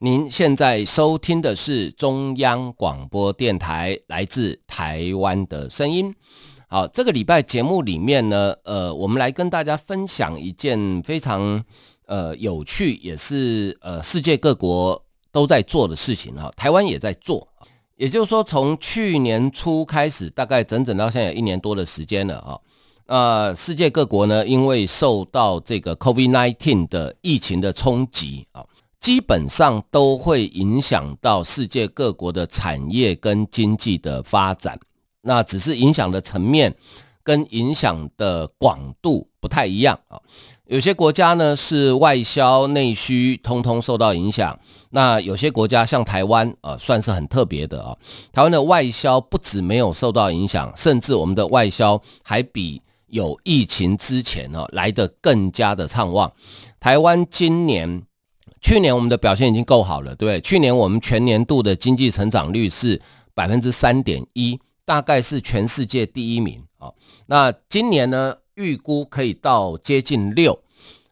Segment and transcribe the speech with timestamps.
[0.00, 6.14] 您现在收听的是中央广播电台来自台湾的声音。
[6.68, 11.64] 好，这个礼拜节目里面呢，呃，我们来跟大家分享一件非常
[12.06, 17.48] 呃有趣，也是呃世界各国都在做的事情哈，台湾也在做。
[17.96, 22.60] 也就是说，从去年初开始，大概整整到现在有一年多的时间了哈。
[23.06, 28.64] 呃，世界各国呢，因为受到这个 COVID-19 的疫情的冲击啊。
[29.00, 34.78] 基本上都会影响到世界各国的产业跟经济的发展，
[35.22, 36.74] 那只是影响的层面
[37.22, 40.20] 跟影响的广度不太一样啊。
[40.66, 44.58] 有些国家呢是外销内需通通受到影响，
[44.90, 47.96] 那有些国家像台湾啊，算是很特别的啊。
[48.32, 56.30] 台湾的外销不止没有受到影响，甚至我们的外销还比有疫情之前呢来得更加的畅旺。
[56.80, 58.02] 台湾今年。
[58.60, 60.40] 去年我们的表现已经够好了，对不对？
[60.40, 63.00] 去年我们全年度的经济成长率是
[63.34, 66.90] 百分之三点一，大概是全世界第一名啊。
[67.26, 70.58] 那今年呢，预估可以到接近六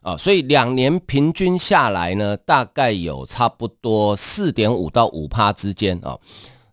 [0.03, 6.19] 啊，所以两年平均下来呢，大概有差不多四点五到五趴之间啊。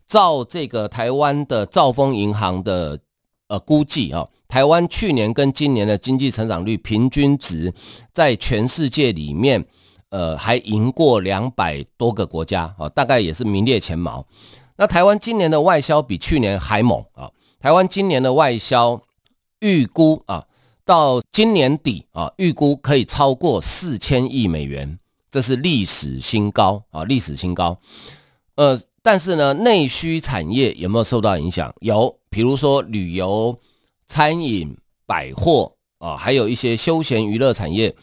[0.07, 2.99] 照这个台湾的兆丰银行的
[3.47, 7.73] 呃估计啊，台湾去年跟今年的经济成长率平均值
[8.11, 9.65] 在全世界里面。
[10.13, 14.23] 呃，还赢过两百多个国家啊，大概也是名列前茅。
[14.75, 17.31] 那台湾今年的外销比去年还猛啊！
[17.59, 19.01] 台湾今年的外销
[19.61, 20.45] 预估啊，
[20.85, 24.99] 到今年底啊，预估可以超过四千亿美元，
[25.31, 27.79] 这是历史新高啊，历史新高。
[28.53, 31.73] 呃，但是呢，内需产业有没有受到影响？
[31.79, 33.57] 有，比如说旅游、
[34.05, 37.95] 餐饮、百货啊，还有一些休闲娱乐产业。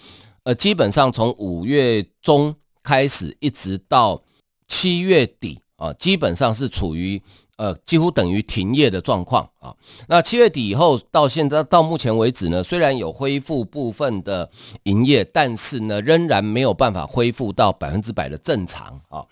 [0.54, 4.22] 基本上从五月中开始，一直到
[4.68, 7.20] 七月底啊，基本上是处于
[7.56, 9.74] 呃几乎等于停业的状况啊。
[10.08, 14.50] 那七月底以后到现在到目前为止呢，虽然有恢复部分的
[14.84, 19.24] 营业，但是呢，仍然没有办法恢复到百分之百的正常啊。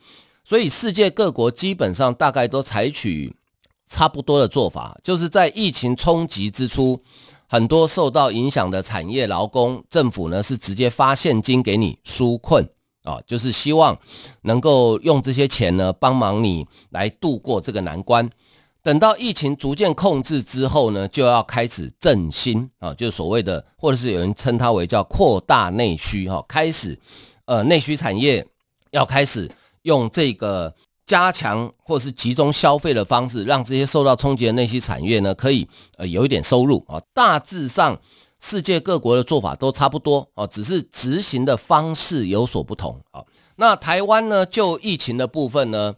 [0.45, 3.35] 所以世界各国基本上大概都采取
[3.87, 7.03] 差不多的做法，就是在疫情冲击之初。
[7.49, 12.69] 很多受到影响的产业劳工，政府呢是直接发现金给你纾困
[13.05, 13.99] 啊，就是希望
[14.43, 18.29] 能够用这些钱呢帮忙你来度过这个难关。
[18.83, 26.99] 等到疫情逐渐控制之后呢，就要开始振兴啊，就是所谓的，或者是有人称它为叫扩大内需哈，开始
[27.47, 28.47] 呃内需产业
[28.91, 29.51] 要开始
[29.83, 30.75] 用这个。
[31.09, 37.01] 加强或是集中消费的方式，让这些受到冲击的那些产业呢，可以呃有一点收入啊。
[37.15, 37.99] 大致上，
[38.39, 43.25] 世界各国的做法都差不多啊，只是执行的方式有所不同啊。
[43.57, 45.95] 那台湾呢，就疫情的部分呢，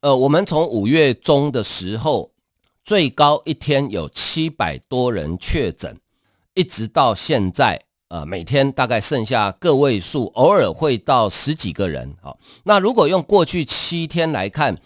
[0.00, 2.32] 呃，我们从五月中的时候，
[2.82, 5.98] 最高一天有七百多人确诊，
[6.54, 7.82] 一直到现在。
[8.14, 12.14] 呃，每天大概剩下个位数，偶尔会到十几个人。
[12.22, 14.78] 好，那如果用过去七天来看，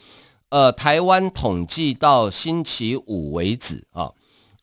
[0.48, 4.10] 呃，台湾统计到星期五为止啊，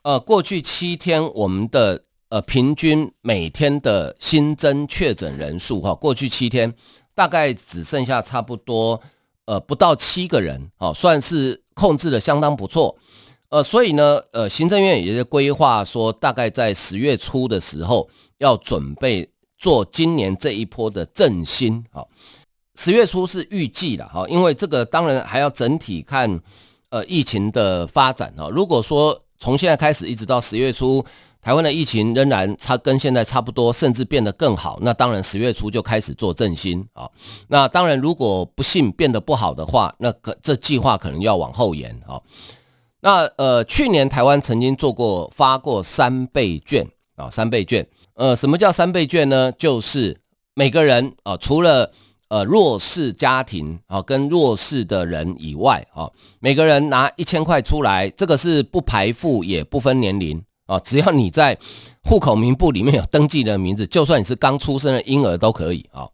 [0.01, 6.73] 呃，过去七天我们的呃平均每天的新增确诊人数哈，过去七天
[7.13, 8.99] 大概只剩下差不多
[9.45, 12.97] 呃不到七个人，好，算是控制的相当不错。
[13.55, 18.09] 呃，所以呢，呃，行政院也在规划说，大概在十月初的时候。
[18.39, 22.03] 要准备做今年这一波的振兴，啊，
[22.75, 26.41] 十月初是预计的哈，因为这个当然还要整体看，
[26.89, 28.49] 呃，疫情的发展哈。
[28.49, 31.01] 如果说从现在开始一直到十月初，
[31.41, 37.09] 台湾的疫情仍然差跟现在差不多，甚至变得更好，那当然十月初就开始做振兴啊。
[37.47, 42.19] 那当然，如果不幸变得不好的话，那可这计划可能要往后延啊。
[43.05, 46.83] 那呃，去年台湾曾经做过发过三倍券
[47.15, 47.85] 啊，三倍券。
[48.15, 49.51] 呃，什么叫三倍券呢？
[49.51, 50.19] 就是
[50.55, 51.91] 每个人啊、除了
[52.29, 56.09] 呃弱势家庭啊、跟弱势的人以外啊、
[56.39, 61.55] 每个人拿一千块出来，这个是不排富也不分年龄啊、只要你在
[62.03, 66.09] 户口名簿里面有登记的名字，就算你是刚出生的婴儿都可以啊、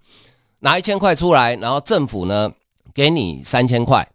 [0.59, 2.51] 拿一千块出来，然后政府呢
[2.93, 4.05] 给你三千块，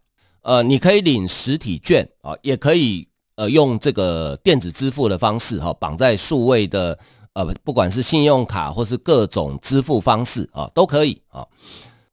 [0.47, 3.05] 呃，你可以领实体券啊，也可以
[3.35, 6.97] 呃用这个电子支付的方式哈，绑在数位的
[7.33, 11.45] 呃，不管是信用卡或是各种支付方式啊，都可以啊。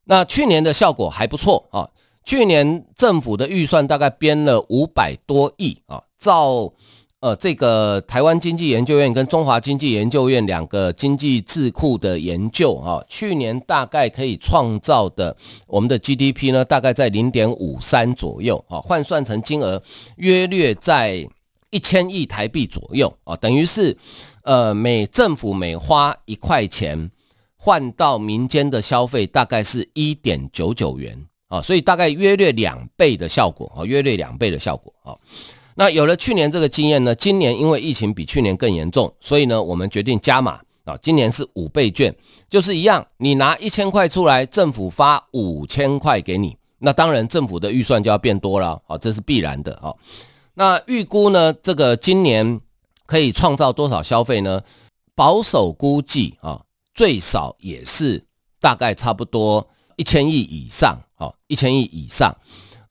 [0.03, 1.89] 那去年的效果还不错啊，
[2.25, 6.73] 去年政府的预算大概编了五百多亿啊，照。
[7.25, 15.35] 呃，这个台湾经济研究院跟中华经济研究院两个经济智库的研究啊，去年大概可以创造的
[15.67, 19.83] 我们的 GDP 呢，大概在零点五三左右啊，换算成金额
[20.17, 21.27] 约略在
[21.71, 23.97] 一千亿台币左右啊，等于是
[24.43, 27.11] 呃每政府每花一块钱
[27.57, 31.19] 换到民间的消费大概是一点九九元
[31.49, 35.17] 啊，所以大概约略两倍的效果啊，约略两倍的效果啊。
[35.77, 42.15] 那有了去年这个经验呢，今年因为疫情比去年更严重，所以呢，我们决定加码啊，今年是五倍券，
[42.49, 49.93] 就是一样，你拿一千块出来，政府发五千块给你，那当然政府的预算就要变多了，啊，这是必然的啊。
[50.55, 52.61] 那预估呢，这个今年
[53.07, 54.63] 可以创造多少消费呢？
[55.17, 56.61] 保守估计啊，
[56.95, 58.25] 最少也是
[58.61, 59.67] 大概差不多
[59.97, 62.33] 一千亿以上，好，一千亿以上。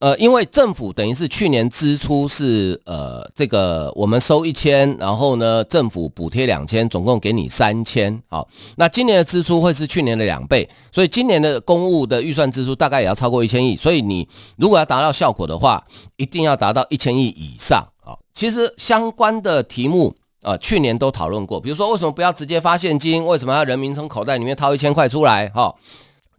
[0.04, 8.46] 呃，因为政府等于是去年支出是呃这个我们收一千，然后呢政府补贴两千，总共给你三千，好，
[8.76, 14.28] 那今年的支出会是去年的两倍，所以今年的公务的预算支出大概也要超过一千亿，所以你
[14.58, 15.82] 如果要达到效果的话，
[16.18, 18.12] 一定要达到一千亿以上啊。
[18.34, 25.48] 其实相关的题目啊，去年都讨论过，比如说为什么不要直接发现金，为什么要人民从口袋里面掏一千块出来？
[25.48, 25.74] 哈，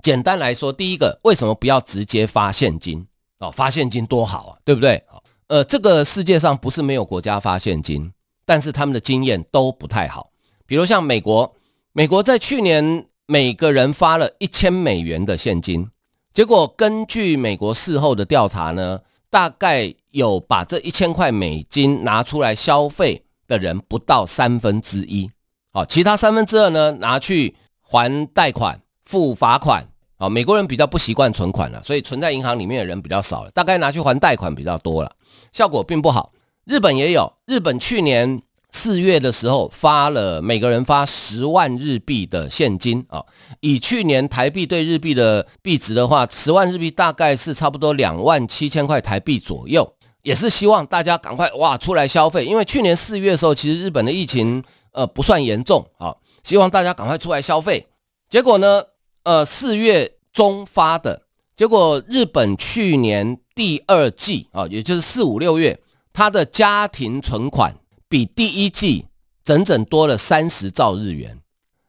[0.02, 3.06] 简单来说，第一个为什么不要直接发现金？
[3.44, 5.02] 哦，发现金多好啊，对不对？
[5.49, 8.12] 呃，这个世界上不是没有国家发现金，
[8.46, 10.31] 但是他们的经验都不太好。
[10.67, 11.55] 比如像美国，
[11.93, 15.91] 美国在去年每个人发了一千美元的现金，
[16.32, 25.31] 结果根据美国事后的调查呢，大概有把这一千块美金拿出来消费的人不到三分之一，
[25.73, 29.87] 好，其他三分之二呢，拿去还贷款、付罚款。
[30.16, 35.11] 啊，美国人比较不习惯存款了，所以存在银行里面的人比较少了，大概拿去还贷款比较多了，
[35.52, 36.32] 效果并不好。
[36.64, 38.40] 日本也有，日本去年
[38.70, 43.25] 四月的时候发了每个人发十万日币的现金啊，
[43.61, 54.62] 以去年台币对日币的币值的话，十万日币大概是差不多两万七千块台币左右，也是希望大家赶快哇出来消费，因为去年四月的时候其实日本的疫情
[54.93, 56.14] 呃不算严重啊，
[56.44, 57.88] 希望大家赶快出来消费，
[58.31, 58.84] 结果呢？
[59.25, 61.23] 呃，四月中发的
[61.56, 65.81] 结果，日本去年第二季啊，也就是四五六月，
[66.12, 67.75] 它的家庭存款
[68.06, 69.06] 比第一季
[69.43, 71.38] 整整多了三十兆日元。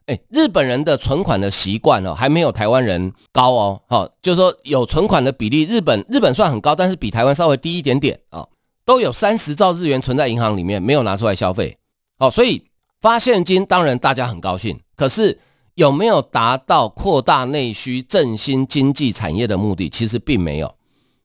[0.06, 3.82] 哎，日本人的存款的习惯哦，还没有台湾人高哦。
[3.86, 8.48] 好，就是说有存款的比例，日本日本算很高，但是比台湾稍微低一点点啊，
[8.86, 11.76] 都有三十兆日元存在银行里面，没有拿出来消费。
[12.18, 12.64] 好，所以
[13.02, 15.38] 发现金当然大家很高兴，可是。
[15.76, 19.90] 有没有达到扩大内需、振兴经济产业的目的？
[19.90, 20.74] 其实并没有。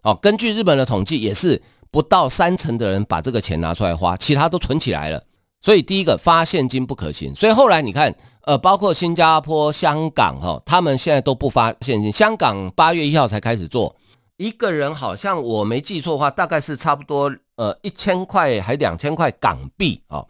[0.04, 5.24] 好，根据日本的统计，也是不到三成的人把这个钱拿出来花，其他都存起来了。
[5.62, 7.34] 所以第一个发现金不可行。
[7.34, 12.12] 所以后来你看，呃，包括新加坡、香港，哈，他们现在都不发现金。
[12.12, 13.96] 香港八月一号才开始做，
[14.36, 20.26] 一个人好像我没记错的话，大概是差不多呃一千块还两千块港币啊。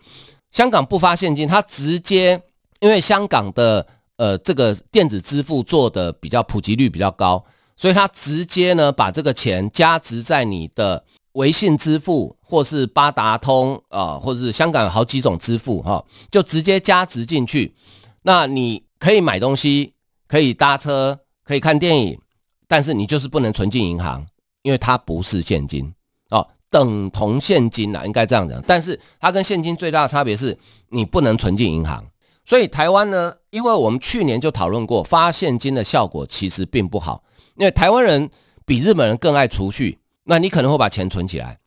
[0.52, 2.40] 香港不发现金，他直接
[2.82, 3.88] 因为香港的。
[4.22, 7.44] 呃，这个电子支付做的比较普及率比较高，
[7.76, 17.74] 所以他直接呢把这个钱加值在你的微信支付或是八达通啊，或者是香港有好几种支付哈，就直接加值进去。
[18.22, 19.94] 那你可以买东西，
[20.28, 22.20] 可以搭车，可以看电影，
[22.68, 24.24] 但是你就是不能存进银行，
[24.62, 25.92] 因为它不是现金
[26.30, 28.62] 哦，等同现金啦，应该这样讲。
[28.68, 30.56] 但是它跟现金最大的差别是
[30.90, 32.06] 你不能存进银行。
[32.46, 37.24] 所以台湾呢，因为我们去年就讨论过，发现金的效果其实并不好。
[37.56, 38.30] 因为台湾人
[38.66, 41.60] 比日本人更爱储蓄，那你可能会把钱存起来，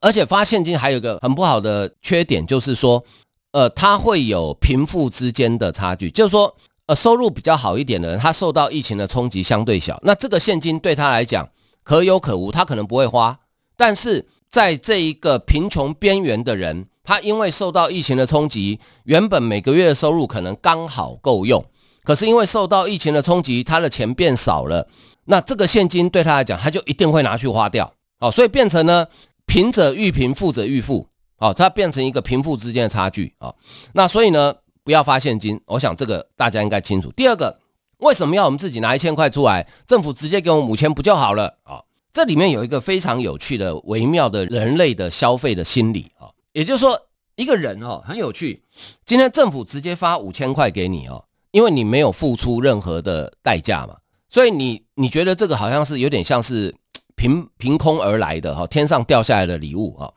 [0.00, 3.04] 而且发现金还有一个很不好的缺点，就是说，
[3.50, 6.54] 呃，它会有贫富之间的差距，就是说，
[6.86, 11.48] 呃，收入比较好一点的人，他受到疫情的冲击相对小，那这个现金对他来讲
[11.82, 13.40] 可有可无，他可能不会花。
[13.76, 21.64] 但是在这一个贫穷边缘的人，他因为受到疫情的冲击，原本每个月的收入可能刚好够用，
[22.04, 24.86] 可是因为受到疫情的冲击，他的钱变少了，
[25.24, 29.06] 那这个现金对他来讲，他就一定会拿去花掉，好，所以变成呢，
[29.46, 33.54] 贫者愈贫，富者愈富，好，它变成一个贫富之间的差距啊，
[33.94, 34.54] 那所以呢，
[34.84, 37.10] 不要发现金，我想这个大家应该清楚。
[37.12, 37.58] 第二个，
[38.00, 41.80] 为什么要我们自己拿一千块出来，政府直接给我们五千不就好了啊？
[42.12, 46.98] 这里面有一个非常有趣的、微妙的人类的消费的心理啊，也就是说，
[47.36, 48.62] 一个人哦很有趣，
[49.06, 53.96] 今天政府直接发五千块给你哦，因为你没有付出任何的代价嘛，
[54.28, 56.74] 所以你你觉得这个好像是有点像是
[57.16, 60.12] 凭凭空而来的哈，天上掉下来的礼物哈，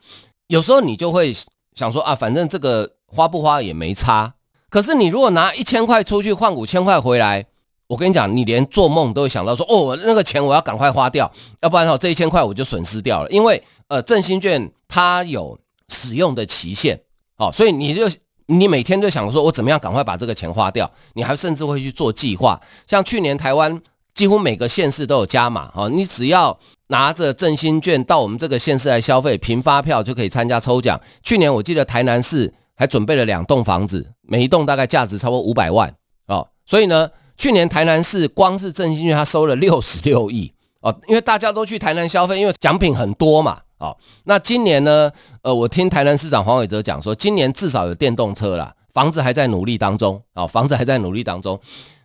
[0.48, 1.34] 有时候你就会
[1.75, 4.34] 想说啊，反正这个花不花也没差。
[4.70, 7.46] 可是你如果拿一千块出去换五千块回来，
[7.88, 13.30] 我跟你讲，你连做梦都会想到说，哦，那个钱我要赶快花掉，要不然哈这一千块我就损失掉了。
[13.30, 15.58] 因为呃振兴券它有
[15.89, 17.00] 使用的期限，
[17.38, 18.10] 哦，所以你就
[18.48, 20.89] 你每天就想说，我怎么样赶快把这个钱花掉？
[21.13, 22.60] 你还甚至会去做计划。
[22.88, 23.82] 像去年台湾
[24.13, 31.00] 几乎每个县市都有加码，哈，你只要拿着振兴券到我们这个县市来消费，凭发票就可以参加抽奖。
[31.24, 32.54] 去年我记得台南市。
[32.77, 35.96] 还准备了两栋房子，每一栋大概价值超过五百万
[36.27, 36.46] 哦。
[36.65, 40.51] 所以呢，去年台南市光是振兴券，他收了六十六亿
[40.82, 40.96] 哦。
[41.08, 43.60] 因为大家都去台南消费，因为奖品很多嘛。
[43.77, 45.12] 哦，那今年呢？
[45.42, 51.60] 呃，我听台南市长黄伟哲讲说，今年至少有电动车啦，房子还在努力当中哦，房子还在努力当中。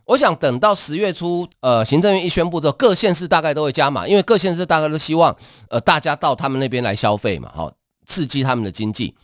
[0.05, 5.37] 我想等到十月初，呃，行政院一宣布之后，各县市大概都会加码，因为各县市大概都希望
[5.69, 7.73] 呃大家到他们那边来消费嘛，好
[8.07, 9.15] 刺激他们的经济，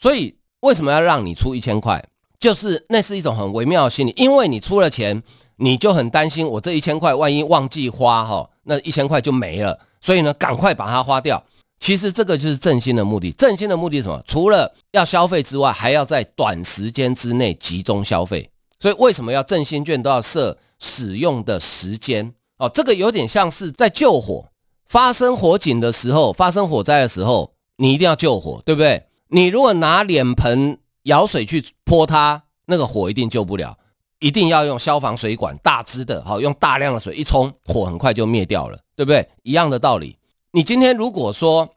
[0.00, 0.34] 所以。
[0.64, 2.02] 为什么要让你出一千块？
[2.40, 5.22] 就是那是一种很微妙的心理，因为你出了钱，
[5.56, 9.78] 你就很担心，我这一千块万一忘记花哈，那一千块就没了。
[10.00, 11.42] 所以呢，赶快把它花掉。
[11.80, 13.32] 其实这个就是振兴的目的。
[13.32, 14.22] 振兴的目的是什么？
[14.26, 18.48] 除了要消费之外，还要在短时间之内集中消费。
[18.80, 22.32] 所以为什么要振兴券都要设使用的时间？
[22.58, 24.46] 哦，这个有点像是在救火，
[24.86, 29.04] 发生火警的时候，发生火灾的时候，你一定要救火，对不对？
[29.28, 33.76] 你如果拿脸盆舀水去泼它，那个火一定救不了，
[34.24, 39.28] 一定要用消防水管大支的，好，用大量的水一冲，火很快就灭掉了，对不对？
[39.42, 40.16] 一样的道理。
[40.52, 41.68] 你今天如果说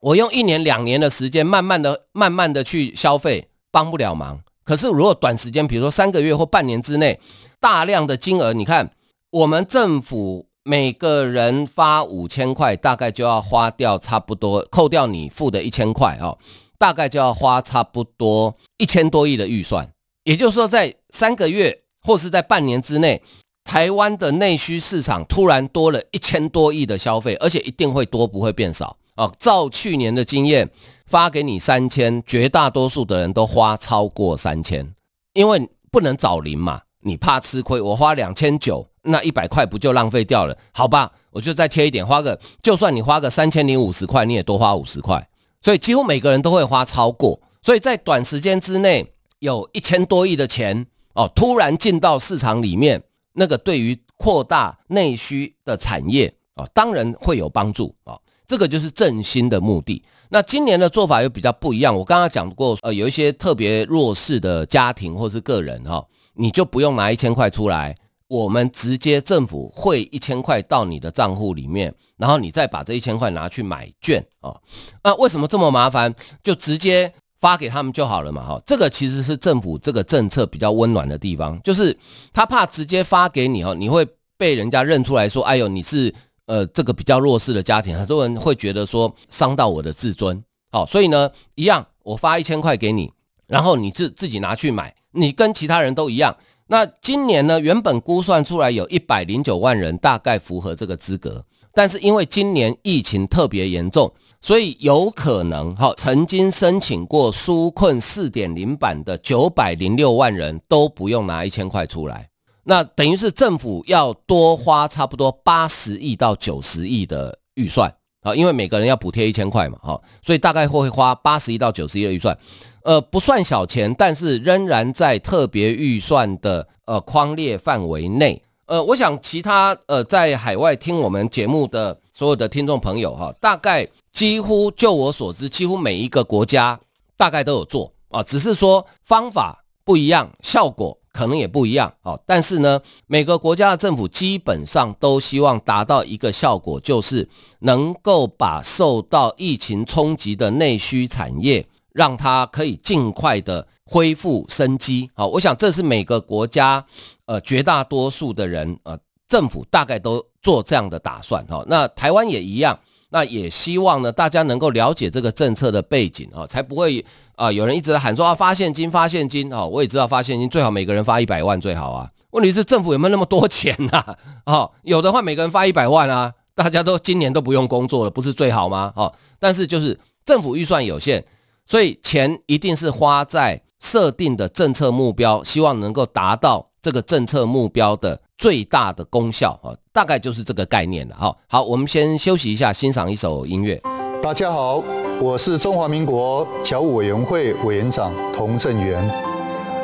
[0.00, 4.40] 我用一年两年的时间，慢慢的、慢慢的去消费，帮不了忙。
[4.64, 7.20] 可是如果短时间，比如说三个月或半年之内，
[7.60, 8.90] 大量的金额，你看
[9.30, 16.36] 我们政府每个人发五千块，大概就要花掉差不多，扣掉你付的一千块啊。
[16.76, 19.88] 大概就要花差不多一千多亿的预算，
[20.24, 23.22] 也就是说，在三个月或是在半年之内，
[23.64, 29.30] 台湾的内需市场突然多了一千多亿的消费，而且一定会多，不会变少啊！
[29.38, 30.68] 照去年的经验，
[31.06, 34.92] 发给你三千，绝大多数的人都花超过三千，
[35.34, 37.80] 因为不能找零嘛，你怕吃亏。
[37.80, 40.56] 我花两千九，那一百块不就浪费掉了？
[40.72, 45.28] 好吧，我就再贴一点，花个，就算你花个三千零五十块，你也多花五十块。
[45.60, 53.02] 所以几乎每个人都会花超过，所以在短时间之内有一千多亿的钱哦，突然进到市场里面，
[53.34, 58.18] 那个对于扩大内需的产业啊，当然会有帮助啊。
[58.46, 60.02] 这个就是振兴的目的。
[60.28, 61.94] 那今年的做法又比较不一样。
[61.94, 66.04] 我刚刚讲过，呃，有一些特别弱势的家庭或是个人哈，
[66.34, 67.94] 你就不用拿一千块出来。
[68.28, 74.56] 我们直接政府汇一千块到你的账户里面，然后你再把这一千块拿去买券啊。
[75.04, 76.14] 那为什么这么麻烦？
[76.42, 78.42] 就直接发给他们就好了嘛。
[78.42, 81.94] 哈，这个其实是政府这个政策比较温暖的地方，就是
[82.32, 84.06] 他怕直接发给你哈，你会
[84.38, 86.14] 被人家认出来说，哎呦，你是
[86.46, 90.42] 呃这个比较弱势的家庭，很多人会觉得说伤到我的自尊。
[90.70, 93.12] 好，所以呢，一样，我发一千块给你，
[93.46, 96.34] 然后你自自己拿去买，你跟其他人都一样。
[96.68, 101.44] 那今年呢，原本估算出来有一百零九万人大概符合这个资格，
[101.74, 104.10] 但是因为今年疫情特别严重，
[104.42, 112.28] 所以有可能哈，曾经申请过纾困四点零版的九百零六万人都不用拿一千块出来，
[112.64, 122.36] 那等于是政府要多花差不多八十亿到九十亿的预算啊，因为每个人要补贴一千块嘛，哈，所以大概会花八十亿到九十亿的预算。
[122.82, 128.42] 呃，不算小钱，但是仍然在特别预算的呃框列范围内。
[128.66, 136.78] 呃，我想其他呃在海外听我们节目的所有的听众朋友哈，大概几乎就我所知，几乎每一个国家
[137.16, 142.18] 大概都有做啊，只是说方法不一样，效果可能也不一样啊。
[142.26, 147.28] 但是呢，每个国家的政府基本上都希望达到一个效果，就是
[147.60, 151.66] 能够把受到疫情冲击的内需产业。
[151.94, 156.86] 让它可以尽快的恢复生机，好，我想这是每个国家，
[157.26, 158.98] 呃，绝大多数的人，呃，
[159.32, 167.02] 政府大概都做这样的打算，哈，那台湾也一样，那也希望呢，大家能够了解这个政策的背景，哈，才不会
[167.34, 174.04] 啊，有人一直在喊说啊，发现金，发现金，哈，我也知道发现金最好每个人发一百万最好啊，问题是政府有没有那么多钱呐？
[174.44, 178.92] 啊，有的话每个人发一百万啊，大家都今年都不用工作了，不是最好吗？
[178.96, 181.24] 哦，但是就是政府预算有限，
[181.64, 191.14] 所以钱一定是花在设定的政策目标，希望能够达到这个政策目标的最大的功效啊，大概就是这个概念了。
[191.14, 193.80] 哈，好，我们先休息一下，欣赏一首音乐。
[194.20, 194.82] 大家好，
[195.20, 199.08] 我是中华民国侨务委员会委员长童振源。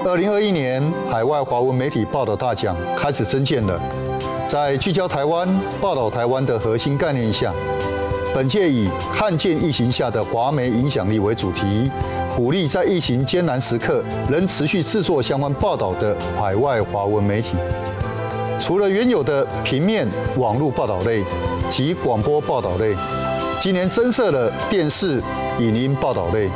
[0.04, 3.80] 二零二一年海外华文媒体报道大奖开始征件了，
[4.48, 5.48] 在聚焦台湾、
[5.80, 7.54] 报道台湾的核心概念下，
[8.34, 11.90] 本届以看见疫情下的华媒影响力为主题，
[12.36, 17.56] 鼓励在疫情艰难时刻仍持续制作相关报道的海外华文媒体。
[18.60, 20.06] 除了原有的平面、
[20.36, 21.24] 网络报道类
[21.68, 22.94] 及广播报道类。
[23.60, 25.20] 今年增设了电视、
[25.58, 26.48] 影音报道类，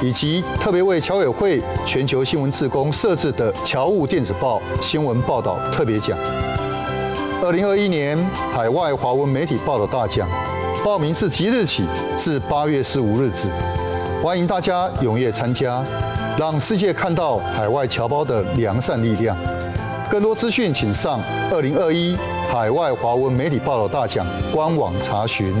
[0.00, 6.16] 以及特别为侨委会全球新闻志工设置的侨务电子报新闻报道特别奖。
[7.42, 8.16] 二零二一年
[8.52, 10.28] 海外华文媒体报道大奖，
[10.84, 11.82] 报名自即日起
[12.14, 13.48] 至八月十五日止，
[14.22, 15.82] 欢迎大家踊跃参加，
[16.38, 19.34] 让世界看到海外侨胞的良善力量。
[20.10, 22.14] 更多资讯请上二零二一
[22.50, 25.54] 海外华文媒体报道大奖官网查询。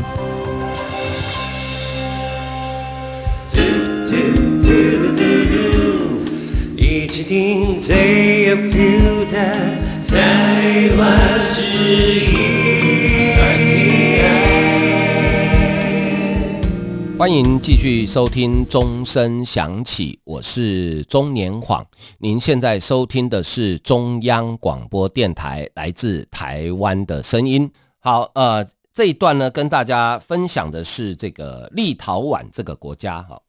[6.76, 9.38] 一起听最有 feel 的
[10.06, 13.03] 台湾之音。
[17.16, 21.86] 欢迎继续收听钟声响起，我是钟年晃。
[22.18, 27.70] 您现在收听的是中央广播电台来自台湾的声音。
[28.00, 33.40] 好，呃，这一段呢，跟大家分享的是这个立陶宛这个国家，哈。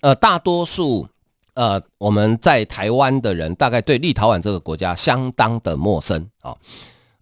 [0.00, 1.08] 呃，大多数
[1.54, 6.56] 呃，我们在台湾的人大概对立陶宛这个国家相当的陌生啊。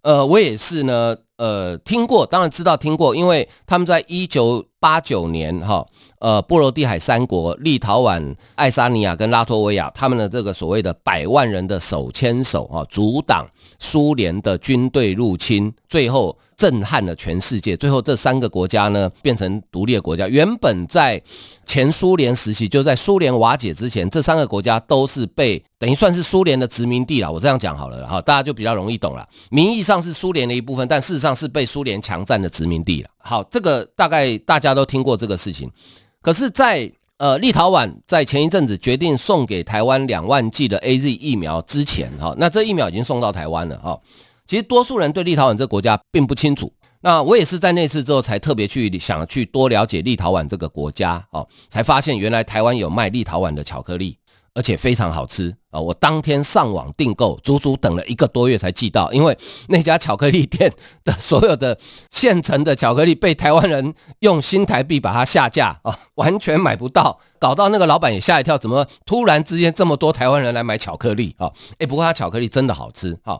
[0.03, 5.85] 呃，我也是呢，呃，听过，当然知道听过，因为他们在一九八九年哈，
[6.19, 13.45] 呃，波罗的海三国立陶宛、爱沙尼亚跟拉脱维亚，他们的这个所谓的百万人的手牵手哈，阻挡
[13.79, 16.37] 苏联的军队入侵，最后。
[16.57, 17.77] 震撼了全世界。
[17.77, 20.27] 最后，这三个国家呢，变成独立的国家。
[20.27, 21.21] 原本在
[21.63, 27.31] 前苏联时期，就在苏联瓦解之前，这三个国家都是被等于算是苏联的殖民地了。
[27.31, 29.27] 我这样讲好了，哈，大家就比较容易懂了。
[29.51, 33.09] 名义上是苏联的一部分，但事实上是被苏联强占的殖民地了。
[33.19, 35.71] 好，这个大概大家都听过这个事情。
[36.23, 43.99] 可是在，呃立陶宛在前一阵子决定送给台湾两万剂的 AZ 疫苗之前，哈，那这疫苗已经送到台湾了，哈。
[44.47, 46.71] 其实多数人对立陶宛这个国家并不清楚。
[47.01, 54.17] 那我也是在那次之后才特别去想去多了解立陶宛这个国家哦，才发现原来台湾有卖立陶宛的巧克力，
[54.55, 55.79] 而且非常好吃啊！
[55.79, 61.77] 我当天上网订购，足足等了一个多月才寄到，因为那家巧克力店的所有的
[62.09, 71.51] 现成的巧克力被台湾人用新台币把它下架啊，完全买不到，搞到那个老板也吓一跳，怎么突然之间这么多台湾人来买巧克力啊？
[71.77, 73.39] 诶，不过它巧克力真的好吃哈。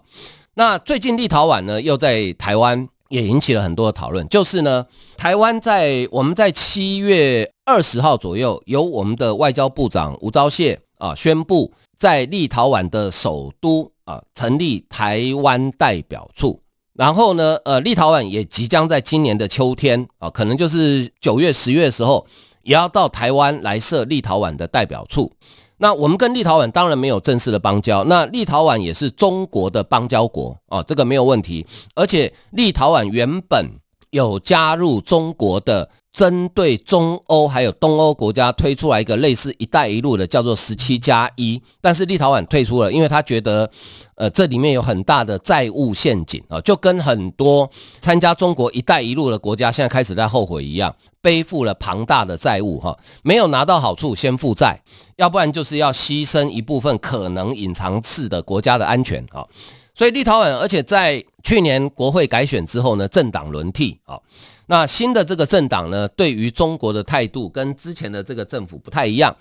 [0.57, 4.27] 那最近立陶宛呢，又在台湾也引起了很多的讨论。
[4.27, 4.83] 就是呢，
[5.15, 16.59] 台湾在我们在七月二十号左右，由我们的外交部长吴钊燮啊宣布，在立陶宛的首都啊成立台湾代表处。
[16.95, 22.25] 然后呢，呃，立陶宛也即将在今年的秋天啊，可能就是九月、十月的时候，
[22.63, 25.31] 也要到台湾来设立陶宛的代表处。
[25.77, 31.65] 那我们跟立陶宛当然没有正式的邦交，那立陶宛也是中国的邦交国啊，这个没有问题。
[31.93, 33.65] 而且立陶宛原本
[34.11, 43.69] 有加入中国的，针对中欧还有东欧国家推出来一个类似“一带一路”的，叫做“十七加一”，但是立陶宛退出了，因为他觉得，
[44.15, 47.69] 呃，这里面有很大的债务陷阱啊，就跟很多
[48.01, 54.81] 参加中国“一带一路”的国家现在开始在后悔一样，背负了庞大的债务哈，没有拿到好处先负债，
[55.17, 59.45] 要不然就是要牺牲一部分可能隐藏式的国家的安全啊，
[59.93, 64.19] 所以立陶宛，而且在去年国会改选之后呢，政党轮替啊。
[64.65, 69.33] 那新的这个政党呢，对于中国的态度跟之前的这个政府不太一样。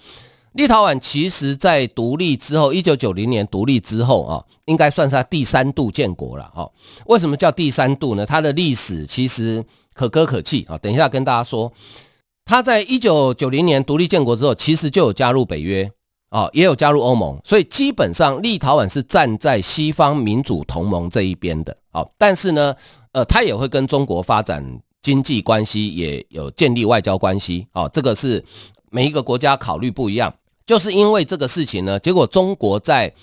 [0.53, 6.71] 立陶宛其实在独立之后，一九九零年独立之后啊，应该算是他第三度建国了哈。
[7.07, 8.25] 为什么叫第三度呢？
[8.25, 10.79] 它的历史其实可歌可泣啊。
[10.79, 11.73] 等一下跟大家说，
[12.45, 15.91] 他在一九九零年独立建国之后，其实就有加入北约
[16.37, 21.75] 啊，也有加入欧盟，所以基本上立陶宛是站在西方民主同盟这一边的。
[21.91, 22.75] 好，但是呢，
[23.13, 24.63] 呃，他也会跟中国发展。
[25.03, 28.45] 经济关系也有建立外交关系，哦，这个是
[28.91, 30.35] 每一个国家考虑不一样。
[30.67, 33.15] 就是因为这个事情呢，结果中国在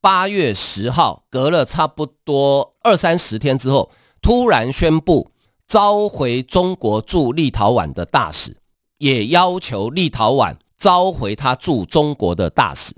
[0.00, 3.88] 八月十号，隔了差不多二三十天之后，
[4.20, 5.30] 突然宣布
[5.68, 8.56] 召回中国驻立陶宛的大使，
[8.98, 12.94] 也要求立陶宛召回他驻中国的大使。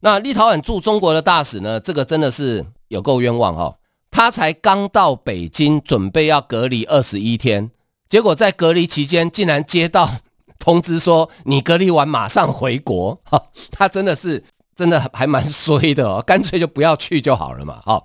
[0.00, 1.80] 那立陶宛驻中国的大使呢？
[1.80, 3.78] 这个真的是有够冤枉哈！
[4.10, 7.70] 他才刚到北京，准备要隔离二十一天，
[8.08, 10.16] 结果在隔离期间竟然接到
[10.58, 13.46] 通知说， 你隔离完马上回国哈！
[13.70, 14.44] 他真的是
[14.76, 18.04] 真的还蛮衰的哦，干脆就不要去就好了嘛哈。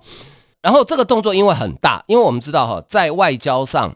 [0.62, 3.94] 然后这个动作因为很大，因为我们知道哈，在外交上，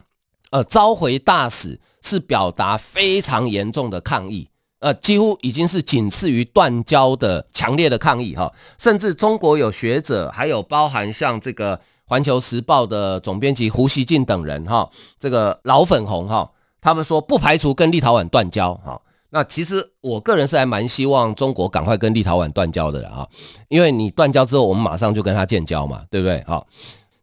[0.51, 4.49] 呃，召回大使是表达非常严重的抗议，
[4.85, 8.53] 呃，几乎已经是仅次于断交的强烈的抗议哈。
[8.77, 14.87] 甚至中国有学者，还有包含像这个《环球时报》的总编辑胡锡进等人哈，
[15.19, 19.01] 这个老粉红哈，他们说不排除跟立陶宛断交哈。
[19.31, 23.27] 那其实我个人是还蛮希望中国赶快跟立陶宛断交的啊，
[23.69, 26.43] 因为你断交之后，我们马上就跟他建交嘛，对不对？
[26.45, 26.67] 好，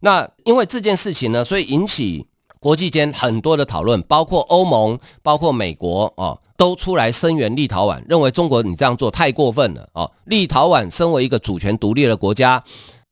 [0.01, 2.27] 那因为这件事情呢，所以引起
[2.63, 10.09] 国际间很多的讨论，包括欧盟、包括美国啊，都出来声援立陶宛，认为中国你这样做太过分了啊！
[10.27, 12.63] 立陶宛身为一个主权独立的国家，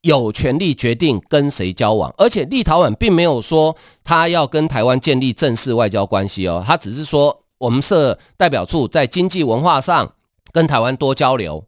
[0.03, 7.37] 有权利决定跟谁交往，而且立陶宛并没有说他要跟台湾建立正式外交关系哦，他只是说。
[7.61, 10.13] 我们设代表处在经济文化上
[10.51, 11.63] 跟台湾多交流。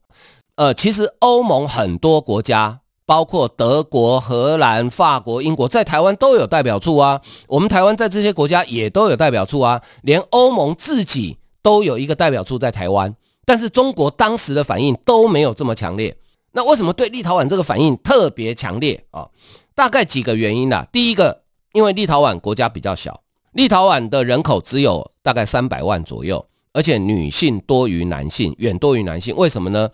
[0.56, 2.80] 呃，其实欧盟很多国家，
[3.14, 7.22] 包括德国、荷兰、法国、英国，在台湾都有代表处啊。
[7.48, 9.80] 我们台湾在这些国家也都有代表处啊。
[10.02, 16.18] 连欧盟自己都有一个代表处在台湾，但是中国当时的反应都没有这么强烈。
[16.54, 19.28] 那为什么对立陶宛这个反应特别强烈啊？
[19.76, 20.88] 大概几个原因啦。
[20.92, 23.22] 第一个，因为立陶宛国家比较小。
[23.52, 29.36] 立陶宛的人口只有大概三百万左右，而且女性多于男性，远多于男性。
[29.36, 29.88] 为什么呢？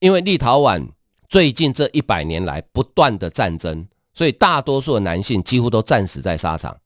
[0.00, 0.86] 因为立陶宛
[1.28, 6.76] 最近这一百年来不断的战争，所以大多数的男性几乎都战死在沙场。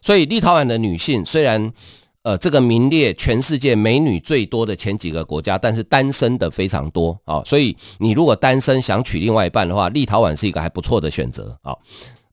[0.00, 1.72] 所以立陶宛的女性虽然
[2.22, 7.42] 呃这个名列全世界美女最多的前几个国家，但是单身的非常多啊。
[7.44, 11.76] 所以你如果单身想娶另外一半的话，立陶宛是一个还不错的选择啊。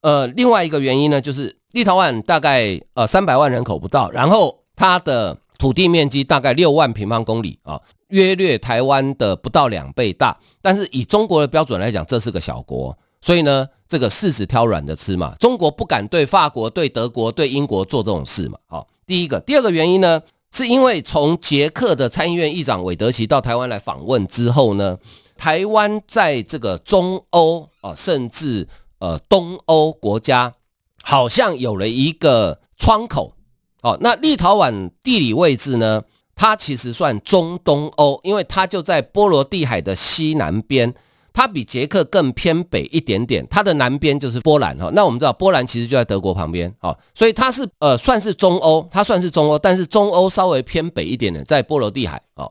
[0.01, 1.55] 呃，另外一个原因呢，就是。
[1.71, 10.35] 立陶宛大概呃三百万人口不到，然后它的土地面积大概六万平方公里啊，约略台湾的不到两倍大。
[10.59, 15.35] 但是以中国的标准来讲，这是个小国，所以呢，这个柿子挑软的吃嘛。
[15.39, 18.57] 中国不敢对法国、对德国、对英国做这种事嘛。
[18.65, 24.97] 好，第一个，第二个原因呢，是因为从捷克的参议院议长韦德奇到台湾来访问之后呢，
[25.37, 28.67] 台湾在这个中欧啊，甚至
[28.97, 30.55] 呃东欧国家。
[31.01, 33.33] 好像有了一个窗口，
[33.81, 36.03] 哦，那立陶宛地理位置呢？
[36.35, 40.93] 它其实算中东欧，因为它就在波罗的海的西南边，
[41.33, 44.89] 它比捷克更偏北一点点，它的南边就是波兰哈。
[44.93, 52.49] 那我们知道波兰其实就在德国旁边，哦，所以它是呃算是中欧，它算是中欧，但是中欧稍微偏北一点点，在波罗的海哦。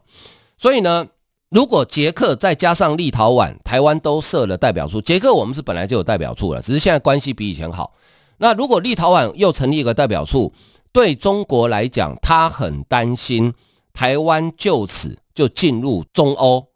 [0.59, 1.07] 所以呢，
[1.49, 7.95] 如果捷克再加上立陶宛、台湾都设了代表处，捷克我们是本来就有代表处了，只是现在关系比以前好。
[8.37, 10.53] 那如果立陶宛又成立一个代表处，
[10.93, 13.53] 对中国来讲，他很担心
[13.93, 16.67] 台湾就此就进入中欧，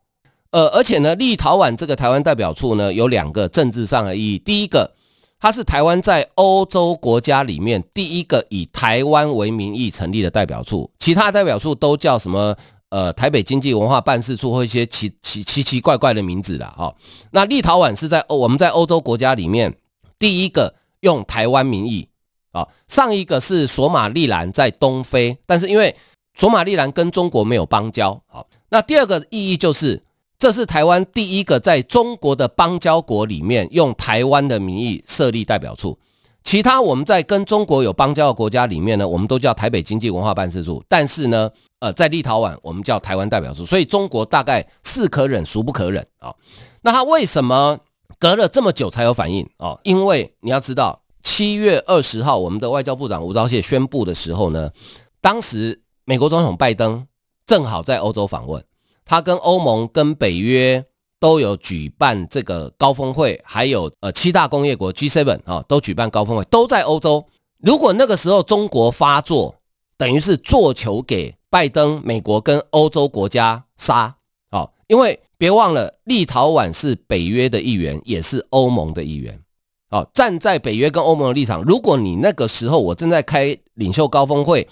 [0.51, 4.39] 呃，而且呢，立陶宛这个台湾代表处呢，有两个政治上的意义。
[4.39, 4.93] 第一个，
[5.41, 12.57] 它是台湾在欧洲国家里面第一个以台湾为名义成立的代表处，其他代表处都叫什么？
[12.91, 16.75] 呃，台北经济文化办事处或一些奇奇奇奇怪怪的名字啦。
[16.77, 16.95] 哈。
[17.31, 19.75] 那立陶宛是在欧我们在欧洲国家里面
[20.19, 20.75] 第一个。
[21.03, 22.07] 用台湾名义
[22.53, 25.95] 啊，上一个是索马利兰在东非，但是因为
[26.39, 30.03] 索马利兰跟中国没有邦交，好，那第二个意义就是，
[30.39, 35.99] 这是台湾第一个在中国的邦交国里面用台湾的名义设立代表处，
[36.45, 46.35] 其他我们在跟中国有邦交的国家里面呢，我们都叫台北经济文化办事处，但是呢，呃，在立陶宛我们叫台湾代表处，所以中国大概是可忍孰不可忍啊，
[46.83, 47.79] 那他为什么？
[48.19, 54.71] 隔了这么久才有反应哦，因为你要知道，七月二十号我们的外交部长吴钊燮宣布的时候呢，
[55.21, 57.07] 当时美国总统拜登
[57.47, 58.65] 正好在欧洲访问，
[59.05, 60.85] 他跟欧盟、跟北约
[61.19, 67.27] 都有举办这个高峰会，还有呃七大工业国 G7 啊都举办高峰会，都在欧洲。
[67.59, 69.57] 如果那个时候中国发作，
[69.97, 74.17] 等于是做球给拜登、美国跟欧洲国家杀
[74.51, 75.21] 啊，因为。
[75.39, 79.41] 别忘了，立陶宛是北约的一员，也是欧盟的一员。
[79.93, 84.67] 哦，站在北约跟欧盟的立场，如果你那个时候我正在开领袖高峰会，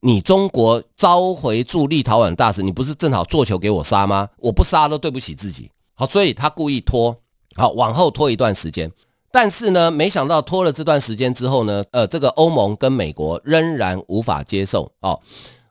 [0.00, 4.28] 你中国召回驻立陶宛大使，你不是正好做球给我杀吗？
[4.38, 5.68] 我不杀都对不起自己。
[5.94, 7.16] 好，所以他故意拖，
[7.56, 8.90] 好，往后拖一段时间。
[9.32, 15.20] 但是呢，没想到拖了这段时间之后呢，呃，这个欧盟跟美国仍然无法接受哦。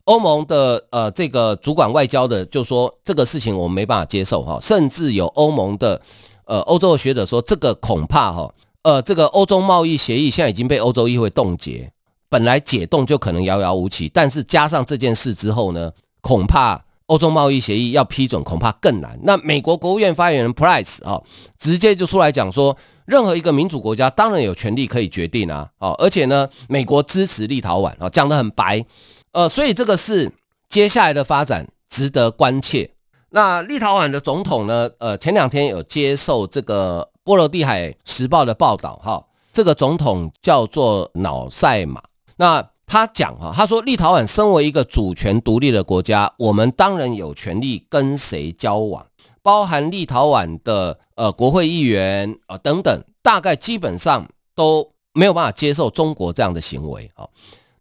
[0.04, 6.02] 欧盟的呃这个主管外交的就说这个事情我们没办法接受哈，甚至有欧盟的
[6.46, 11.92] 呃欧洲的学者说这个恐怕哈呃这个欧洲贸易协议现在已经被欧洲议会冻结，
[12.30, 19.20] 本来解冻就可能遥遥无期，但是加上这件事之后呢，恐怕欧洲贸易协议要批准恐怕更难。
[19.24, 21.22] 那美国国务院发言人 Price 啊
[21.58, 28.86] 直接就出来讲说，任何一个民主国家当然有权利可以决定啊，哦而且呢美国支持立陶宛啊讲得很白。
[29.32, 30.32] 呃，所以这个是
[30.68, 32.92] 接下来的发展值得关切。
[33.32, 34.90] 那立陶宛的总统呢？
[34.98, 42.02] 呃，前两天有接受这个波罗的海时报的报道，哈，这个总统叫做瑙塞马。
[42.38, 49.06] 那他讲哈，他说立陶宛身为一个主权独立的国家，我们当然有权利跟谁交往，
[49.44, 57.28] 包含立陶宛的呃国会议员啊、等等，大概基本上都没有办法接受中国这样的行为啊。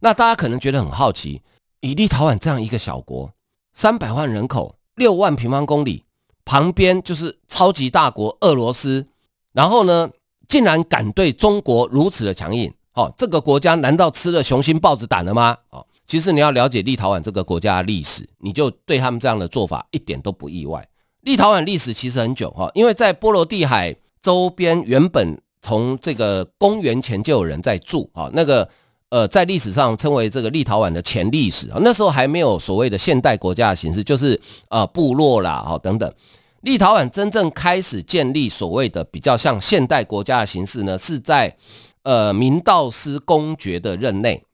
[0.01, 1.40] 那大家可能觉得很好奇，
[1.81, 3.33] 以立陶宛这样一个小国，
[3.72, 6.05] 三百万人口，六万平方公里，
[6.44, 9.07] 旁边就是超级大国俄罗斯，
[9.59, 10.09] 然后呢，
[10.47, 15.57] 竟然敢对中国如此的强硬，哦，这个国家难道吃了雄心豹子胆了吗？
[15.71, 20.87] 哦，其实你要了解立陶宛这个国家的历史，你就对他们这样的做法一点都不意外。
[21.23, 28.68] 立陶宛历史其实很久哈，因为在波罗的海周边，原本从这个公元前就有人在住啊，那个。
[29.11, 36.12] 呃，在历史上称为这个立陶宛的前历史啊，那时候还没有所谓的现代国家的形式，就是呃部落啦，哈等等。
[36.62, 41.57] 立陶宛真正开始建立所谓的比较像现代国家的形式呢，是在
[42.03, 44.44] 呃明道斯公爵的任内。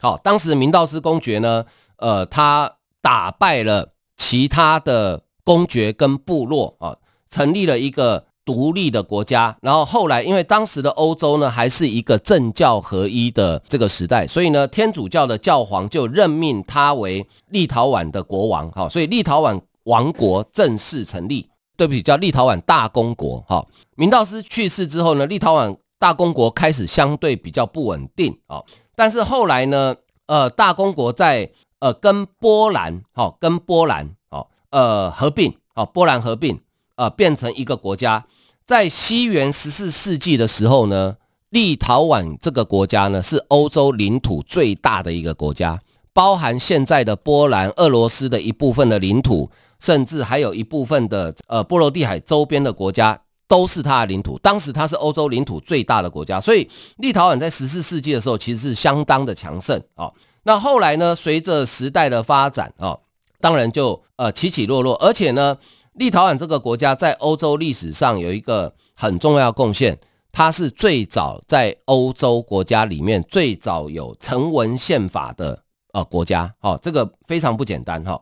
[0.00, 1.64] 好，当时明道斯公爵呢，
[1.96, 6.96] 呃，他打败了其他的公爵跟部落啊，
[7.28, 8.26] 成立了一个。
[8.42, 23.66] 独立的国家，然后后来因为当时的欧洲呢还是一个政教合一的这个时代，所以呢天主教的教皇就任命他为立陶宛的国王，哈，所以立陶宛王国正式成立，对不起，叫立陶宛大公国，哈。
[23.96, 28.62] 明道斯去世之后呢，立陶宛大公国开始相对比较不稳定，啊，
[28.94, 29.94] 但是后来呢，
[30.26, 36.60] 呃，大公国在呃跟波兰，哈，跟波兰，哦，呃合并，哦，波兰合并，
[36.96, 38.24] 呃变成一个国家。
[38.64, 41.16] 在西元十四世纪的时候呢，
[41.48, 45.80] 立陶宛这个国家呢是欧洲领土最大的一个国家，
[46.12, 54.38] 包含现在的波兰、俄罗斯的一部分的领土，甚至还有一部分的呃波罗的海周边的国家都是它的领土。
[54.38, 60.12] 当时它是欧洲领土最大的国家，所以立陶宛在十四世纪的时候其实是相当的强盛啊。
[60.44, 62.96] 那后来呢，随着时代的发展啊，
[63.40, 65.58] 当然就呃起起落落，而且呢。
[65.94, 69.98] 立陶宛这个国家在欧洲历史上有一个很重要贡献，
[70.30, 75.60] 它是最早在欧洲国家里面最早有成文宪法的
[75.92, 78.18] 呃国家，哦，这个非常不简单哈。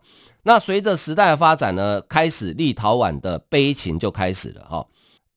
[0.49, 4.87] 那随着时代的发展呢，开始立陶宛的悲情就开始了哈。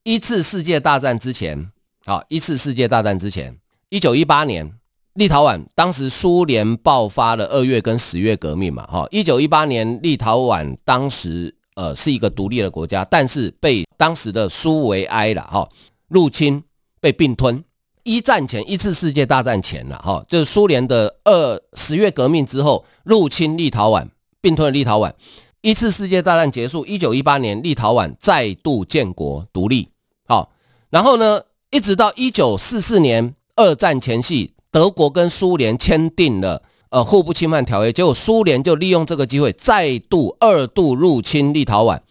[0.03, 1.69] 一次世界大战之前，
[2.05, 3.57] 好，一次世界大战之前，
[3.89, 4.73] 一九一八年，
[5.15, 11.53] 立陶宛当时苏联爆发了二月跟十月革命嘛，哈，一九一八年立陶宛当时。
[11.75, 15.67] 呃，是一个独立的国家，但是被当时的苏维埃了哈
[16.09, 16.61] 入侵，
[16.99, 17.63] 被并吞。
[18.03, 24.05] 一战前，一次世界大战前了哈，就是苏联的二十月革命之后入侵立陶宛，
[24.41, 25.13] 并吞了立陶宛。
[25.61, 29.89] 一次世界大战结束，一九一八年，立陶宛再度建国独立。
[30.27, 30.51] 好，
[30.89, 36.63] 然后呢，一直到一九四四年二战前夕，德国跟苏联签订了。
[36.89, 42.01] 呃，互不侵犯条约，结果苏联就利用这个机会，再度二度入侵立陶宛。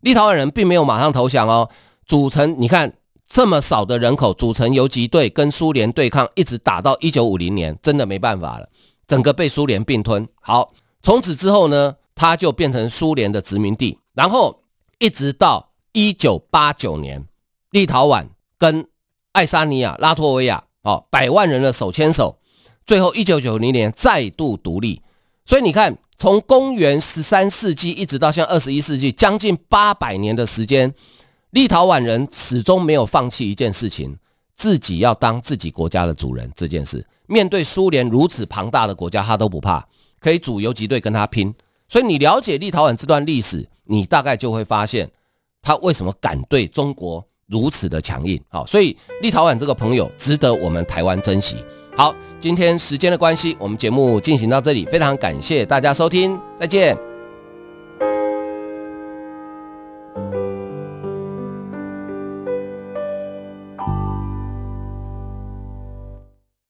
[0.00, 1.68] 立陶宛人并没有马上投降哦，
[2.06, 2.92] 组成你看
[3.26, 8.68] 这么少的人口，组成游击队跟苏联对抗，一直打到一九五零年，真的没办法了，
[9.08, 10.28] 整个被苏联并吞。
[10.40, 10.72] 好，
[11.08, 14.60] 从此之后呢，它就变成苏联的殖民地，然后
[14.98, 17.24] 一直到一九八九年，
[17.70, 18.26] 立陶宛
[18.58, 18.86] 跟
[19.32, 22.36] 爱沙尼亚、拉脱维亚，哦，百万人的手牵手。
[22.84, 25.00] 最后，一九九零年再度独立，
[25.46, 30.92] 所以你看，从公元十三世纪一直到现在二十一世纪，将近八百年的时间，
[31.52, 34.18] 立陶宛人始终没有放弃一件事情：
[34.54, 36.52] 自己要当自己国家的主人。
[36.54, 39.88] 这件事，面对苏联如此庞大的国家，他都不怕，
[40.20, 41.54] 可以组游击队跟他拼。
[41.88, 45.10] 所以你了解立陶宛这段历史，你大概就会发现，
[45.62, 48.40] 他为什么敢对中国如此的强硬。
[48.48, 51.56] 好，所以立陶宛这个朋友值得我们台湾珍惜。
[51.96, 57.07] 好，今天时间的关系，我们节目进行到这里，非常感谢大家收听，再见。